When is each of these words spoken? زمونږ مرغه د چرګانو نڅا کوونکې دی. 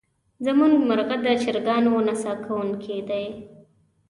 زمونږ 0.45 0.73
مرغه 0.87 1.17
د 1.25 1.27
چرګانو 1.43 1.93
نڅا 2.07 2.33
کوونکې 2.45 2.97
دی. 3.09 3.25